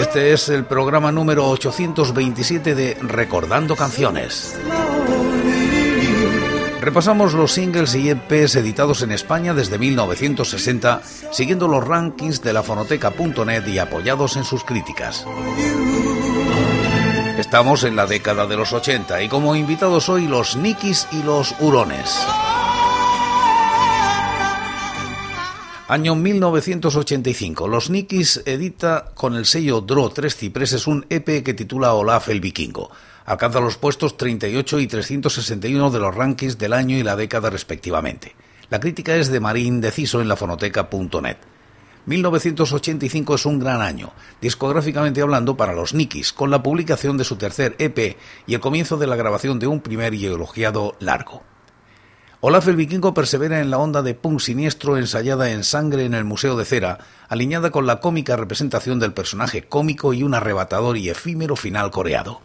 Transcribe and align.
Este 0.00 0.32
es 0.32 0.48
el 0.50 0.64
programa 0.64 1.10
número 1.10 1.48
827 1.48 2.74
de 2.74 2.98
Recordando 3.00 3.76
Canciones. 3.76 4.54
Repasamos 6.80 7.32
los 7.32 7.52
singles 7.52 7.94
y 7.94 8.10
EPs 8.10 8.56
editados 8.56 9.02
en 9.02 9.10
España 9.10 9.54
desde 9.54 9.78
1960, 9.78 11.00
siguiendo 11.32 11.66
los 11.66 11.82
rankings 11.82 12.42
de 12.42 12.52
la 12.52 12.62
fonoteca.net 12.62 13.66
y 13.66 13.78
apoyados 13.78 14.36
en 14.36 14.44
sus 14.44 14.64
críticas. 14.64 15.26
Estamos 17.38 17.82
en 17.84 17.96
la 17.96 18.06
década 18.06 18.46
de 18.46 18.56
los 18.56 18.72
80 18.72 19.22
y 19.22 19.28
como 19.28 19.56
invitados 19.56 20.08
hoy 20.08 20.26
los 20.26 20.56
Nikis 20.56 21.08
y 21.10 21.22
los 21.22 21.54
Hurones. 21.58 22.26
Año 25.88 26.16
1985. 26.16 27.68
Los 27.68 27.90
Nikis 27.90 28.42
edita 28.44 29.12
con 29.14 29.36
el 29.36 29.46
sello 29.46 29.80
Draw 29.82 30.10
Tres 30.10 30.34
Cipreses 30.34 30.88
un 30.88 31.06
EP 31.10 31.44
que 31.44 31.54
titula 31.54 31.94
Olaf 31.94 32.28
el 32.28 32.40
Vikingo. 32.40 32.90
Alcanza 33.24 33.60
los 33.60 33.76
puestos 33.76 34.16
38 34.16 34.80
y 34.80 34.88
361 34.88 35.92
de 35.92 36.00
los 36.00 36.12
rankings 36.12 36.58
del 36.58 36.72
año 36.72 36.96
y 36.96 37.04
la 37.04 37.14
década 37.14 37.50
respectivamente. 37.50 38.34
La 38.68 38.80
crítica 38.80 39.14
es 39.14 39.28
de 39.28 39.38
Marín 39.38 39.80
Deciso 39.80 40.20
en 40.20 40.26
la 40.26 40.34
fonoteca.net. 40.34 41.36
1985 42.06 43.34
es 43.36 43.46
un 43.46 43.60
gran 43.60 43.80
año, 43.80 44.12
discográficamente 44.40 45.22
hablando, 45.22 45.56
para 45.56 45.72
los 45.72 45.94
Nikis, 45.94 46.32
con 46.32 46.50
la 46.50 46.64
publicación 46.64 47.16
de 47.16 47.22
su 47.22 47.36
tercer 47.36 47.76
EP 47.78 48.16
y 48.48 48.54
el 48.54 48.60
comienzo 48.60 48.96
de 48.96 49.06
la 49.06 49.14
grabación 49.14 49.60
de 49.60 49.68
un 49.68 49.80
primer 49.80 50.14
y 50.14 50.26
elogiado 50.26 50.96
largo. 50.98 51.44
Olaf 52.40 52.68
el 52.68 52.76
Vikingo 52.76 53.14
persevera 53.14 53.60
en 53.60 53.70
la 53.70 53.78
onda 53.78 54.02
de 54.02 54.12
punk 54.12 54.40
siniestro 54.40 54.98
ensayada 54.98 55.50
en 55.52 55.64
sangre 55.64 56.04
en 56.04 56.12
el 56.12 56.24
Museo 56.24 56.54
de 56.54 56.66
Cera, 56.66 56.98
alineada 57.28 57.70
con 57.70 57.86
la 57.86 58.00
cómica 58.00 58.36
representación 58.36 59.00
del 59.00 59.14
personaje 59.14 59.62
cómico 59.62 60.12
y 60.12 60.22
un 60.22 60.34
arrebatador 60.34 60.98
y 60.98 61.08
efímero 61.08 61.56
final 61.56 61.90
coreado. 61.90 62.42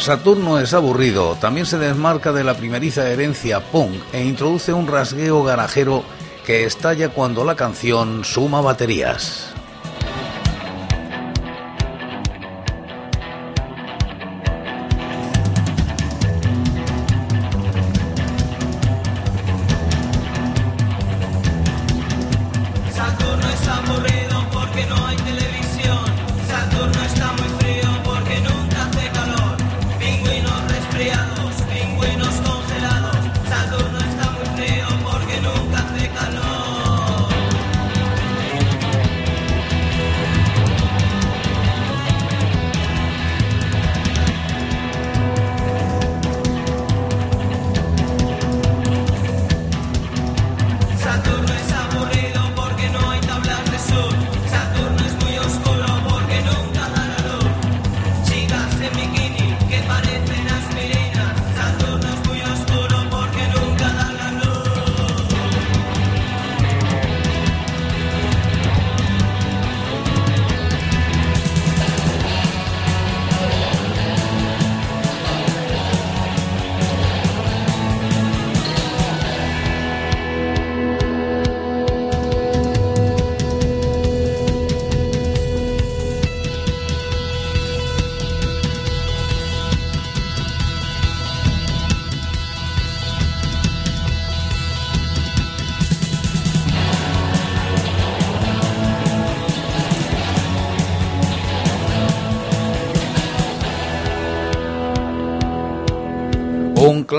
Saturno 0.00 0.58
es 0.58 0.72
aburrido, 0.72 1.36
también 1.38 1.66
se 1.66 1.76
desmarca 1.76 2.32
de 2.32 2.42
la 2.42 2.54
primeriza 2.56 3.06
herencia 3.06 3.60
punk 3.60 4.00
e 4.14 4.24
introduce 4.24 4.72
un 4.72 4.86
rasgueo 4.86 5.44
garajero 5.44 6.04
que 6.46 6.64
estalla 6.64 7.10
cuando 7.10 7.44
la 7.44 7.54
canción 7.54 8.24
suma 8.24 8.62
baterías. 8.62 9.49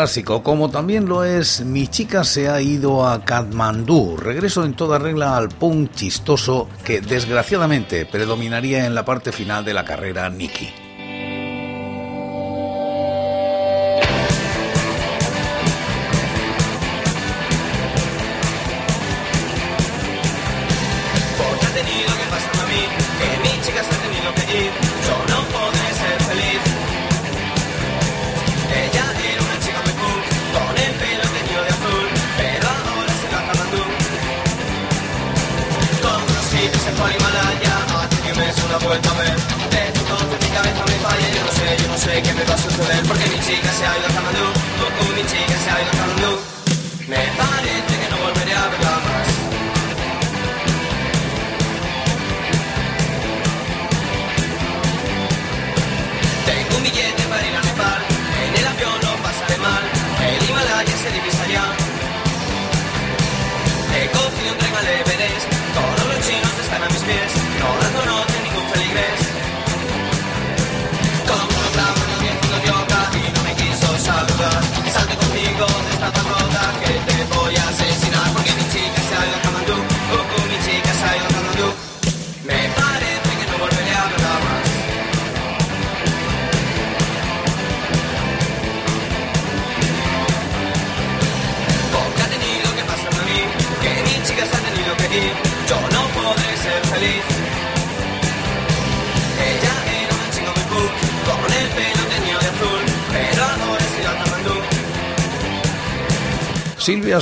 Clásico, 0.01 0.41
como 0.41 0.71
también 0.71 1.05
lo 1.05 1.23
es 1.23 1.63
Mi 1.63 1.87
chica 1.87 2.23
se 2.23 2.49
ha 2.49 2.59
ido 2.59 3.07
a 3.07 3.23
Katmandú, 3.23 4.17
regreso 4.17 4.65
en 4.65 4.73
toda 4.73 4.97
regla 4.97 5.37
al 5.37 5.49
punk 5.49 5.91
chistoso 5.93 6.67
que 6.83 7.01
desgraciadamente 7.01 8.07
predominaría 8.07 8.87
en 8.87 8.95
la 8.95 9.05
parte 9.05 9.31
final 9.31 9.63
de 9.63 9.75
la 9.75 9.85
carrera 9.85 10.27
Nicky. 10.31 10.90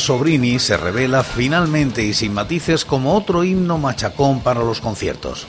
Sobrini 0.10 0.58
se 0.58 0.76
revela 0.76 1.22
finalmente 1.22 2.02
y 2.02 2.16
sin 2.16 2.34
matices 2.34 2.84
como 2.84 3.14
otro 3.14 3.44
himno 3.44 3.78
machacón 3.78 4.40
para 4.42 4.64
los 4.64 4.82
conciertos. 4.82 5.46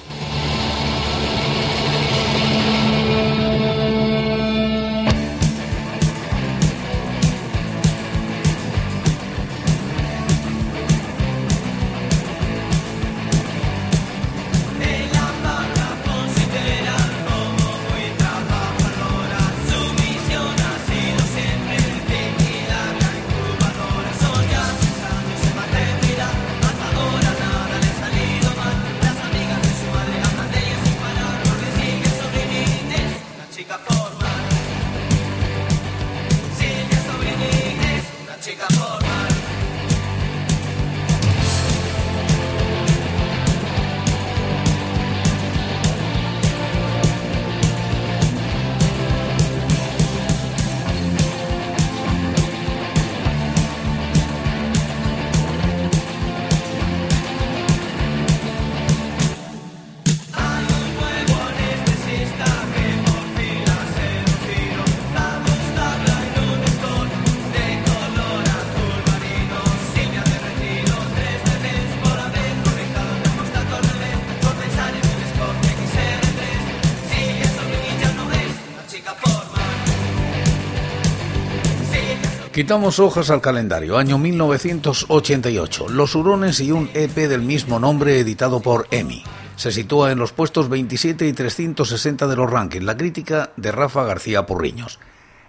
Quitamos 82.71 83.01
hojas 83.01 83.31
al 83.31 83.41
calendario, 83.41 83.99
año 83.99 84.17
1988, 84.17 85.89
Los 85.89 86.15
Hurones 86.15 86.61
y 86.61 86.71
un 86.71 86.89
EP 86.95 87.17
del 87.17 87.43
mismo 87.43 87.81
nombre 87.81 88.21
editado 88.21 88.61
por 88.63 88.87
EMI. 88.93 89.25
Se 89.57 89.73
sitúa 89.73 90.13
en 90.13 90.21
los 90.21 90.31
puestos 90.31 90.69
27 90.69 91.27
y 91.27 91.33
360 91.33 92.29
de 92.29 92.37
los 92.37 92.49
rankings, 92.49 92.85
la 92.85 92.97
crítica 92.97 93.51
de 93.57 93.73
Rafa 93.73 94.05
García 94.05 94.47
Porriños. 94.47 95.01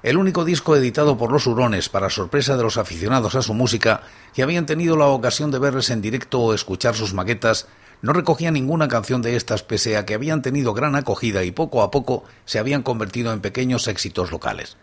El 0.01 0.18
único 0.18 0.46
disco 0.46 0.75
editado 0.75 1.16
por 1.16 1.32
Los 1.32 1.46
Hurones, 1.46 1.90
para 1.90 2.10
sorpresa 2.10 2.58
de 2.58 2.63
los 2.63 2.78
aficionados 2.78 3.36
a 3.36 3.44
su 3.44 3.54
música, 3.54 4.01
que 4.34 4.42
habían 4.42 4.66
tenido 4.66 4.98
la 4.98 5.06
ocasión 5.06 5.51
de 5.51 5.60
verles 5.60 5.92
en 5.92 6.01
directo 6.01 6.40
o 6.40 6.56
escuchar 6.56 6.96
sus 6.96 7.13
maquetas, 7.13 7.68
no 8.01 8.13
recogía 8.13 8.50
ninguna 8.50 8.88
canción 8.88 9.22
de 9.22 9.36
estas 9.36 9.62
pese 9.62 9.96
a 9.96 10.08
que 10.08 10.16
habían 10.16 10.42
tenido 10.42 10.74
gran 10.74 10.96
acogida 10.96 11.44
y 11.44 11.51
poco 11.51 11.84
a 11.84 11.92
poco 11.92 12.24
se 12.46 12.58
habían 12.58 12.82
convertido 12.82 13.32
en 13.32 13.42
pequeños 13.42 13.88
éxitos 13.88 14.32
locales. 14.32 14.75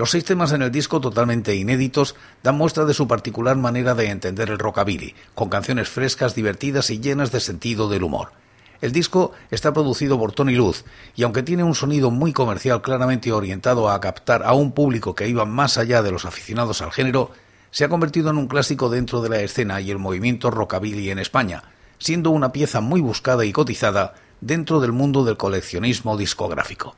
Los 0.00 0.12
seis 0.12 0.24
temas 0.24 0.52
en 0.52 0.62
el 0.62 0.72
disco, 0.72 0.98
totalmente 0.98 1.54
inéditos, 1.54 2.14
dan 2.42 2.56
muestra 2.56 2.86
de 2.86 2.94
su 2.94 3.06
particular 3.06 3.58
manera 3.58 3.94
de 3.94 4.08
entender 4.08 4.48
el 4.48 4.58
rockabilly, 4.58 5.14
con 5.34 5.50
canciones 5.50 5.90
frescas, 5.90 6.34
divertidas 6.34 6.88
y 6.88 7.00
llenas 7.00 7.32
de 7.32 7.40
sentido 7.40 7.86
del 7.86 8.04
humor. 8.04 8.32
El 8.80 8.92
disco 8.92 9.32
está 9.50 9.74
producido 9.74 10.18
por 10.18 10.32
Tony 10.32 10.54
Luz 10.54 10.86
y 11.16 11.22
aunque 11.22 11.42
tiene 11.42 11.64
un 11.64 11.74
sonido 11.74 12.10
muy 12.10 12.32
comercial 12.32 12.80
claramente 12.80 13.30
orientado 13.30 13.90
a 13.90 14.00
captar 14.00 14.42
a 14.42 14.54
un 14.54 14.72
público 14.72 15.14
que 15.14 15.28
iba 15.28 15.44
más 15.44 15.76
allá 15.76 16.00
de 16.00 16.12
los 16.12 16.24
aficionados 16.24 16.80
al 16.80 16.92
género, 16.92 17.32
se 17.70 17.84
ha 17.84 17.90
convertido 17.90 18.30
en 18.30 18.38
un 18.38 18.48
clásico 18.48 18.88
dentro 18.88 19.20
de 19.20 19.28
la 19.28 19.40
escena 19.40 19.82
y 19.82 19.90
el 19.90 19.98
movimiento 19.98 20.50
rockabilly 20.50 21.10
en 21.10 21.18
España, 21.18 21.64
siendo 21.98 22.30
una 22.30 22.52
pieza 22.52 22.80
muy 22.80 23.02
buscada 23.02 23.44
y 23.44 23.52
cotizada 23.52 24.14
dentro 24.40 24.80
del 24.80 24.92
mundo 24.92 25.26
del 25.26 25.36
coleccionismo 25.36 26.16
discográfico. 26.16 26.96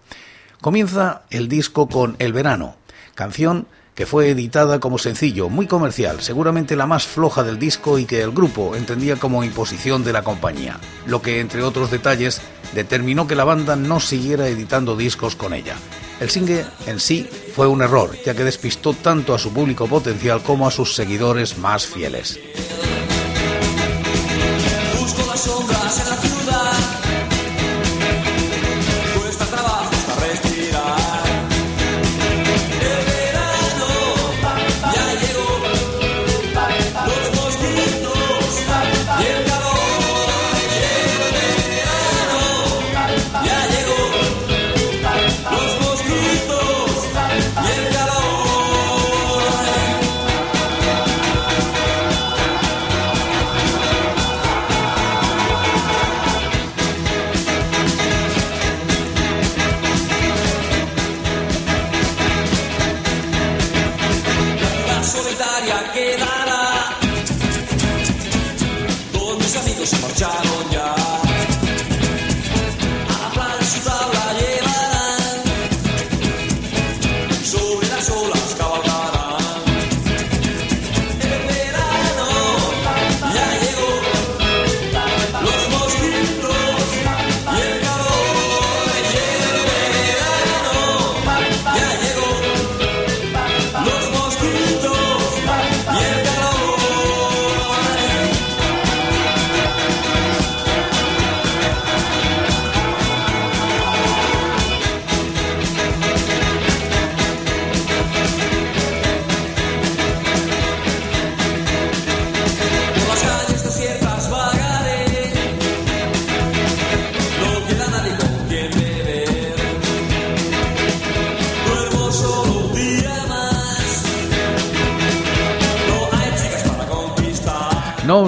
Comienza 0.60 1.22
el 1.30 1.48
disco 1.48 1.88
con 1.88 2.14
El 2.20 2.32
Verano, 2.32 2.76
canción 3.14 3.66
que 3.94 4.06
fue 4.06 4.30
editada 4.30 4.80
como 4.80 4.98
sencillo, 4.98 5.50
muy 5.50 5.66
comercial, 5.66 6.22
seguramente 6.22 6.76
la 6.76 6.86
más 6.86 7.06
floja 7.06 7.42
del 7.42 7.58
disco 7.58 7.98
y 7.98 8.06
que 8.06 8.22
el 8.22 8.30
grupo 8.30 8.74
entendía 8.74 9.16
como 9.16 9.44
imposición 9.44 10.02
de 10.02 10.14
la 10.14 10.24
compañía, 10.24 10.80
lo 11.06 11.20
que, 11.20 11.40
entre 11.40 11.62
otros 11.62 11.90
detalles, 11.90 12.40
determinó 12.74 13.26
que 13.26 13.34
la 13.34 13.44
banda 13.44 13.76
no 13.76 14.00
siguiera 14.00 14.48
editando 14.48 14.96
discos 14.96 15.36
con 15.36 15.52
ella. 15.52 15.76
El 16.20 16.30
single 16.30 16.64
en 16.86 17.00
sí 17.00 17.28
fue 17.54 17.66
un 17.66 17.82
error, 17.82 18.16
ya 18.24 18.34
que 18.34 18.44
despistó 18.44 18.94
tanto 18.94 19.34
a 19.34 19.38
su 19.38 19.52
público 19.52 19.86
potencial 19.86 20.42
como 20.42 20.66
a 20.66 20.70
sus 20.70 20.94
seguidores 20.94 21.58
más 21.58 21.86
fieles. 21.86 22.38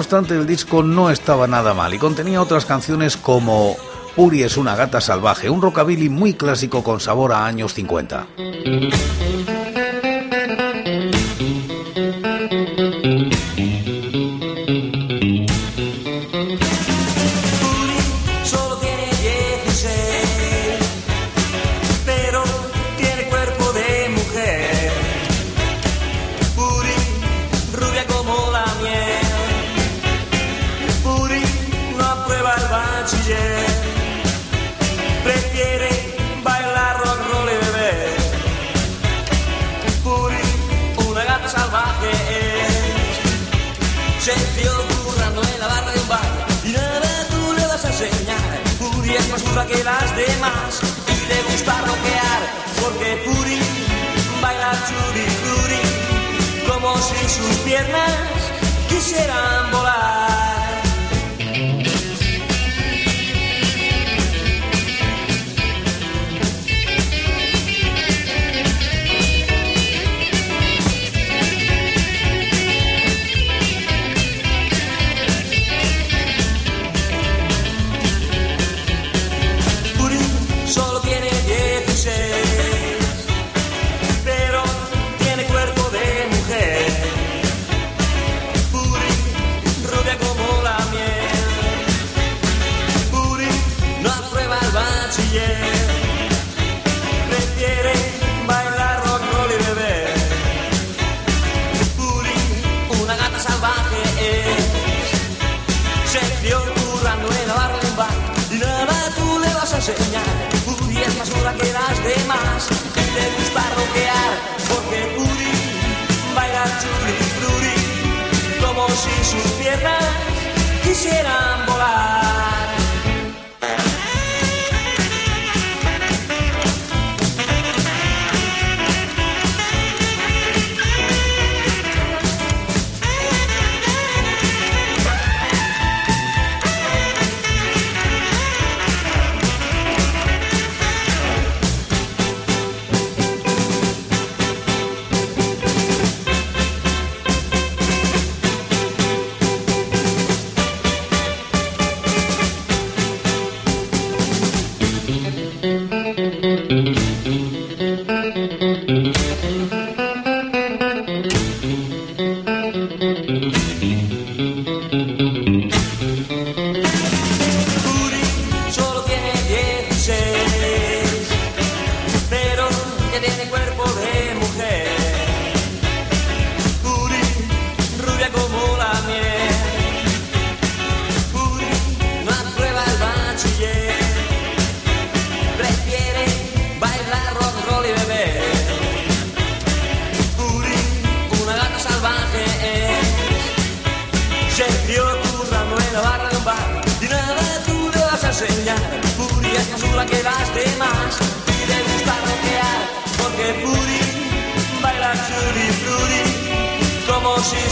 Obstante, 0.05 0.35
el 0.35 0.45
disco 0.45 0.83
no 0.83 1.09
estaba 1.09 1.47
nada 1.47 1.73
mal 1.73 1.91
y 1.95 1.97
contenía 1.97 2.39
otras 2.39 2.67
canciones 2.67 3.17
como 3.17 3.75
Uri 4.15 4.43
es 4.43 4.55
una 4.55 4.75
gata 4.75 5.01
salvaje, 5.01 5.49
un 5.49 5.63
rockabilly 5.63 6.09
muy 6.09 6.35
clásico 6.35 6.83
con 6.83 6.99
sabor 6.99 7.33
a 7.33 7.47
años 7.47 7.73
50. 7.73 8.27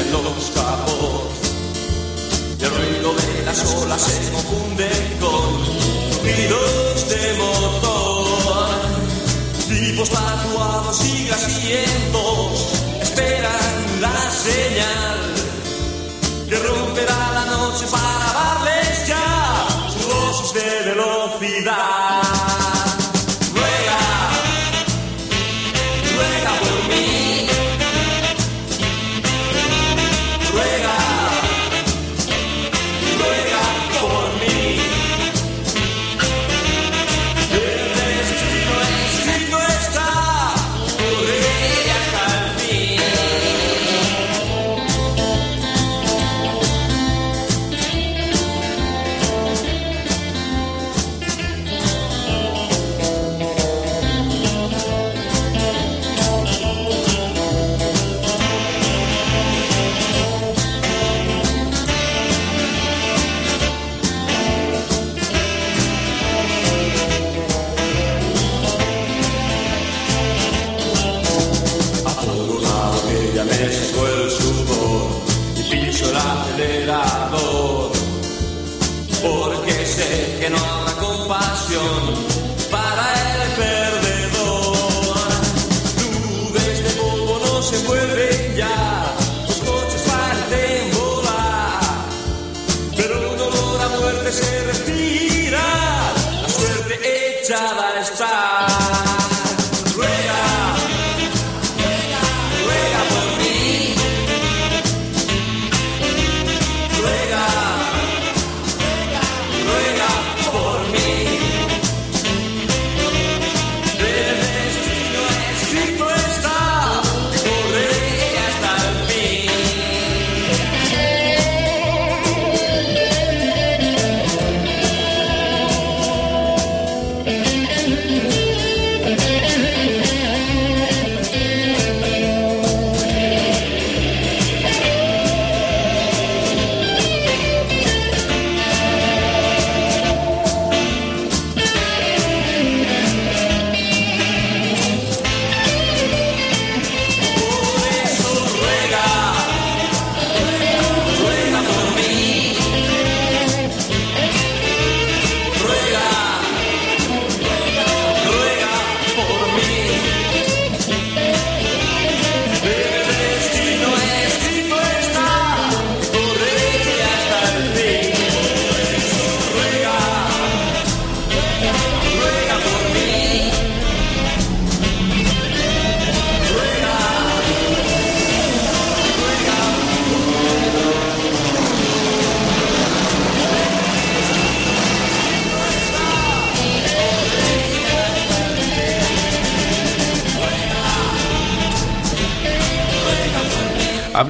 huyen 0.00 0.12
los 0.12 0.50
capos. 0.50 1.22
Y 2.58 2.64
el 2.64 2.70
ruido 2.70 3.14
de 3.14 3.44
las 3.44 3.74
olas 3.74 4.02
se 4.02 4.32
confunde 4.32 4.88
con 5.20 5.64
ruidos 6.22 7.08
de 7.08 7.34
motor. 7.38 8.68
Tipos 9.68 10.10
tatuados 10.10 11.04
y 11.04 11.26
grasientos 11.26 12.72
esperan 13.02 14.00
la 14.00 14.30
señal 14.30 15.34
que 16.48 16.58
romperá 16.58 17.32
la 17.34 17.44
noche 17.46 17.86
para 17.90 18.32
darles 18.32 19.06
ya 19.06 19.68
sus 19.92 20.08
dosis 20.08 20.52
de 20.54 20.90
velocidad. 20.90 21.99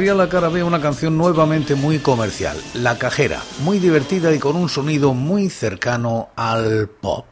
La 0.01 0.15
cara 0.15 0.29
Carabé 0.31 0.63
una 0.65 0.81
canción 0.81 1.19
nuevamente 1.19 1.75
muy 1.75 1.99
comercial, 1.99 2.57
La 2.73 2.97
Cajera, 2.97 3.43
muy 3.63 3.79
divertida 3.79 4.35
y 4.35 4.39
con 4.39 4.57
un 4.57 4.71
sonido 4.71 5.13
muy 5.13 5.51
cercano 5.51 6.31
al 6.37 6.89
pop. 6.89 7.27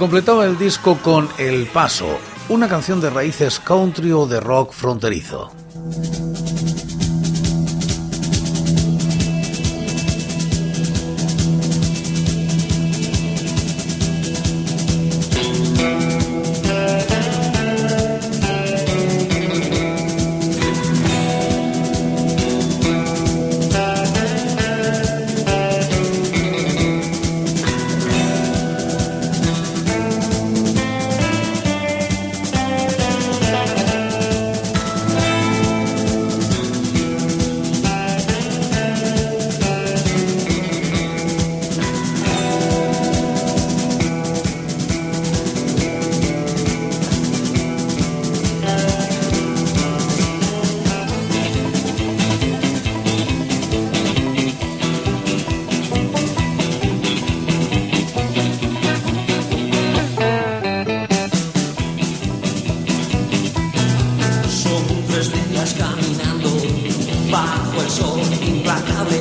Completaba 0.00 0.46
el 0.46 0.56
disco 0.56 0.96
con 1.02 1.28
El 1.36 1.66
Paso, 1.66 2.18
una 2.48 2.68
canción 2.68 3.02
de 3.02 3.10
raíces 3.10 3.60
country 3.60 4.12
o 4.12 4.26
de 4.26 4.40
rock 4.40 4.72
fronterizo. 4.72 5.59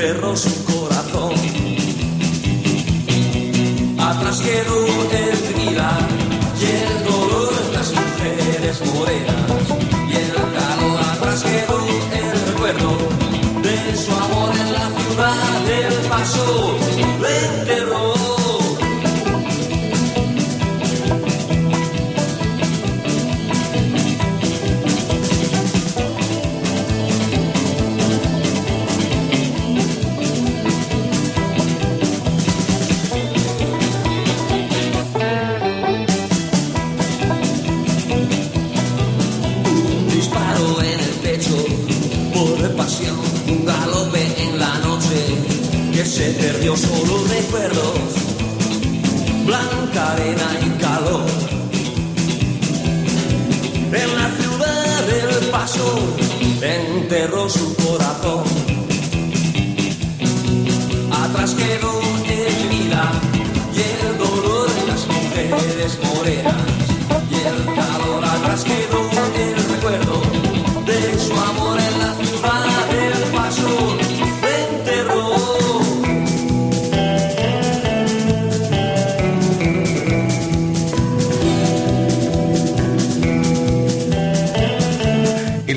enterró 0.00 0.34
su 0.34 0.64
corazón. 0.64 1.34
Atrás 3.98 4.40
quedó 4.40 4.86
el 5.12 5.38
trilar 5.52 6.08
y 6.58 6.64
el 6.64 7.04
dolor 7.04 7.52
de 7.54 7.72
las 7.76 7.92
mujeres 7.92 8.80
morenas. 8.94 9.50
Y 10.08 10.16
el 10.16 10.32
calor 10.32 11.00
atrás 11.12 11.42
quedó 11.42 11.78
el 12.18 12.28
recuerdo 12.46 12.90
de 13.62 13.96
su 13.96 14.12
amor 14.12 14.50
en 14.56 14.72
la 14.72 14.86
ciudad 15.00 15.60
del 15.68 15.94
paso. 16.08 16.78
Le 17.20 17.34
enterró 17.60 17.89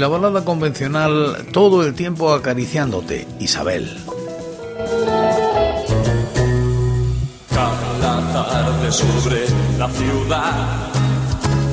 balada 0.08 0.44
convencional 0.44 1.48
todo 1.52 1.84
el 1.84 1.94
tiempo 1.94 2.34
acariciándote, 2.34 3.28
Isabel. 3.40 3.90
Cada 7.50 8.34
tarde 8.34 8.92
sobre 8.92 9.46
la 9.78 9.90
ciudad 9.90 10.92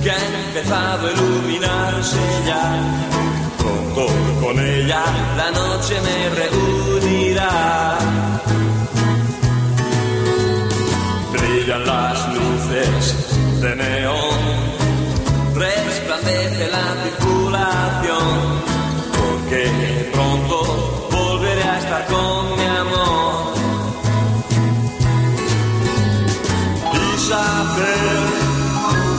que 0.03 0.11
ha 0.11 0.47
empezado 0.47 1.07
a 1.07 1.13
iluminarse 1.13 2.19
ya. 2.47 3.07
Pronto 3.59 4.07
con 4.41 4.59
ella 4.59 5.03
la 5.37 5.51
noche 5.51 5.95
me 6.03 6.19
reunirá. 6.41 7.99
Brillan 11.33 11.87
las 11.87 12.29
luces 12.35 13.61
de 13.61 13.77
neón 13.77 14.31
la 14.31 14.40
porque 19.19 20.11
pronto 20.13 21.09
volveré 21.11 21.63
a 21.63 21.79
estar 21.79 22.07
con 22.07 22.57
mi 22.57 22.65
amor. 22.65 23.55
Isabel, 27.17 28.23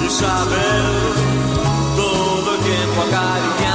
Isabel, 0.08 0.88
todo 1.95 2.56
el 2.56 2.62
tiempo 2.62 3.01
acariciándote, 3.08 3.70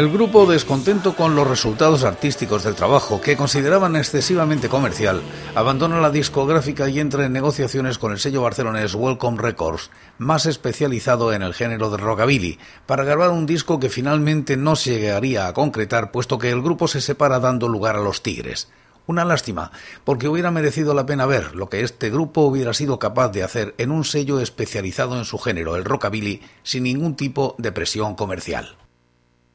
El 0.00 0.08
grupo, 0.10 0.50
descontento 0.50 1.14
con 1.14 1.34
los 1.34 1.46
resultados 1.46 2.04
artísticos 2.04 2.64
del 2.64 2.74
trabajo 2.74 3.20
que 3.20 3.36
consideraban 3.36 3.96
excesivamente 3.96 4.70
comercial, 4.70 5.20
abandona 5.54 6.00
la 6.00 6.08
discográfica 6.08 6.88
y 6.88 7.00
entra 7.00 7.26
en 7.26 7.34
negociaciones 7.34 7.98
con 7.98 8.10
el 8.10 8.18
sello 8.18 8.40
barcelonés 8.40 8.94
Welcome 8.94 9.42
Records, 9.42 9.90
más 10.16 10.46
especializado 10.46 11.34
en 11.34 11.42
el 11.42 11.52
género 11.52 11.90
de 11.90 11.98
rockabilly, 11.98 12.58
para 12.86 13.04
grabar 13.04 13.28
un 13.28 13.44
disco 13.44 13.78
que 13.78 13.90
finalmente 13.90 14.56
no 14.56 14.74
se 14.74 14.98
llegaría 14.98 15.46
a 15.46 15.52
concretar, 15.52 16.12
puesto 16.12 16.38
que 16.38 16.48
el 16.48 16.62
grupo 16.62 16.88
se 16.88 17.02
separa 17.02 17.38
dando 17.38 17.68
lugar 17.68 17.96
a 17.96 18.00
los 18.00 18.22
Tigres. 18.22 18.70
Una 19.06 19.26
lástima, 19.26 19.70
porque 20.04 20.28
hubiera 20.28 20.50
merecido 20.50 20.94
la 20.94 21.04
pena 21.04 21.26
ver 21.26 21.54
lo 21.54 21.68
que 21.68 21.82
este 21.82 22.08
grupo 22.08 22.40
hubiera 22.40 22.72
sido 22.72 22.98
capaz 22.98 23.28
de 23.32 23.42
hacer 23.42 23.74
en 23.76 23.90
un 23.90 24.04
sello 24.04 24.40
especializado 24.40 25.18
en 25.18 25.26
su 25.26 25.36
género, 25.36 25.76
el 25.76 25.84
rockabilly, 25.84 26.40
sin 26.62 26.84
ningún 26.84 27.16
tipo 27.16 27.54
de 27.58 27.70
presión 27.70 28.14
comercial. 28.14 28.78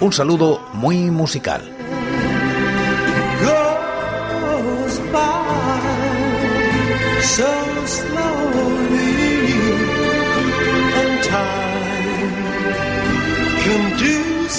Un 0.00 0.12
saludo 0.12 0.60
muy 0.74 1.10
musical. 1.10 1.74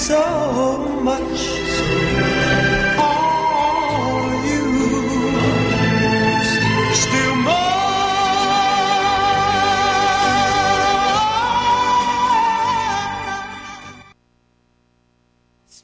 so 0.08 0.78
much 1.02 1.55